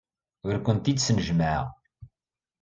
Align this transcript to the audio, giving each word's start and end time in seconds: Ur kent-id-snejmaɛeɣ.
Ur 0.45 0.55
kent-id-snejmaɛeɣ. 0.65 1.65